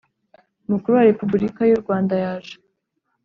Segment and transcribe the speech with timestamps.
[0.69, 2.55] Mukuru wa Repubulika y u Rwanda yaje